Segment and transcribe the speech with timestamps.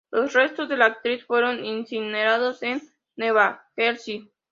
[0.09, 2.81] Los restos de la actriz fueron incinerados en
[3.15, 4.31] Nueva Jersey.